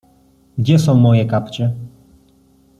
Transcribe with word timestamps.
Gdzie 0.57 0.79
są 0.79 0.95
moje 0.95 1.25
kapcie? 1.25 1.73